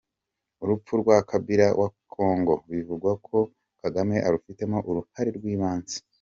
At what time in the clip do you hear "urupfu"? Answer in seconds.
0.63-0.91